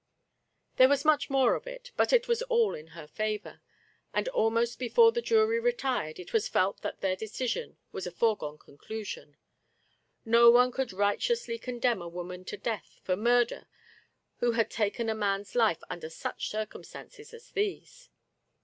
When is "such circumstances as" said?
16.09-17.51